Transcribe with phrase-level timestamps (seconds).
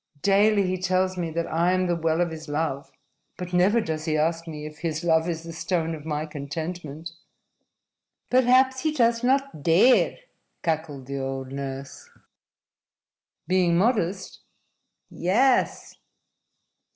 [0.23, 2.91] Daily he tells me that I am the well of his love.
[3.37, 7.11] But never does he ask me if his love is the stone of my contentment."
[8.31, 10.17] "Perhaps he does not dare,"
[10.63, 12.09] cackled the old nurse.
[13.47, 14.39] "Being modest?"
[15.11, 15.97] "Yes."